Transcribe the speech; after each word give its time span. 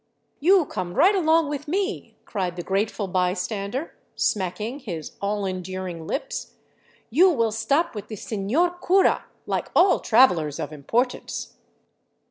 "You 0.49 0.65
come 0.65 0.95
right 0.95 1.13
along 1.13 1.47
with 1.49 1.67
me," 1.67 2.17
cried 2.25 2.55
the 2.55 2.63
grateful 2.63 3.07
bystander, 3.07 3.93
smacking 4.15 4.79
his 4.79 5.11
all 5.21 5.45
enduring 5.45 6.07
lips." 6.07 6.55
You 7.11 7.29
will 7.29 7.51
stop 7.51 7.93
with 7.93 8.07
the 8.07 8.15
senor 8.15 8.71
cura, 8.83 9.25
like 9.45 9.69
all 9.75 9.99
travelers 9.99 10.59
of 10.59 10.73
importance." 10.73 11.53